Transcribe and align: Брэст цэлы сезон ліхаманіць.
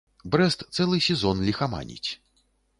Брэст 0.35 0.63
цэлы 0.77 0.97
сезон 1.09 1.45
ліхаманіць. 1.51 2.09